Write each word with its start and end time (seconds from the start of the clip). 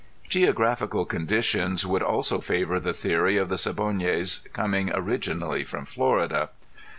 Geographical 0.27 1.05
conditions 1.05 1.85
would 1.85 2.01
also 2.01 2.39
favor 2.41 2.79
the 2.79 2.91
theory 2.91 3.37
of 3.37 3.49
the 3.49 3.55
Siboneyes 3.55 4.39
coming 4.51 4.89
originally 4.95 5.63
from 5.63 5.85
Florida. 5.85 6.49